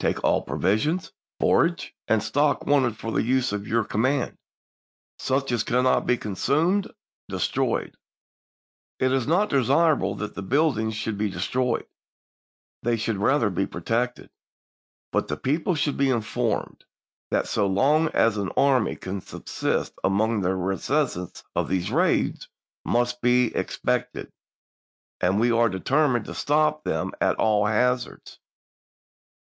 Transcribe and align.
Take 0.00 0.24
all 0.24 0.42
pro 0.42 0.58
visions, 0.58 1.12
forage, 1.38 1.94
and 2.08 2.20
stock 2.20 2.66
wanted 2.66 2.96
for 2.96 3.12
the 3.12 3.22
use 3.22 3.52
of 3.52 3.68
your 3.68 3.84
command; 3.84 4.36
such 5.20 5.52
as 5.52 5.62
cannot 5.62 6.04
be 6.04 6.16
consumed, 6.16 6.90
de 7.28 7.36
stroy. 7.36 7.92
It 8.98 9.12
is 9.12 9.28
not 9.28 9.50
desirable 9.50 10.16
that 10.16 10.34
the 10.34 10.42
buildings 10.42 10.96
should 10.96 11.16
be 11.16 11.30
destroyed— 11.30 11.86
they 12.82 12.96
should 12.96 13.18
rather 13.18 13.50
be 13.50 13.66
protected; 13.66 14.30
but 15.12 15.28
the 15.28 15.36
people 15.36 15.76
should 15.76 15.96
be 15.96 16.10
informed 16.10 16.84
that 17.30 17.46
so 17.46 17.64
long 17.68 18.08
as 18.08 18.36
an 18.36 18.46
Grant 18.48 18.58
army 18.58 18.96
can 18.96 19.20
subsist 19.20 19.94
among 20.02 20.40
them 20.40 20.58
recurrences 20.58 21.44
of 21.54 21.68
these 21.68 21.82
MeSSiS? 21.86 21.94
raids 21.94 22.48
must 22.84 23.22
be 23.22 23.54
expected, 23.54 24.32
and 25.20 25.38
we 25.38 25.52
are 25.52 25.68
determined 25.68 26.24
to 26.24 26.32
Y£}'dt' 26.32 26.34
stop 26.34 26.82
them 26.82 27.12
at 27.20 27.36
all 27.36 27.66
hazards." 27.66 28.40